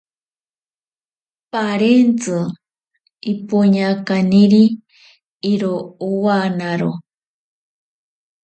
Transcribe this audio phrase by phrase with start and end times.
[1.51, 2.37] Parentzi
[3.31, 4.63] ipoña kaniri
[5.51, 6.91] iro nowanaro.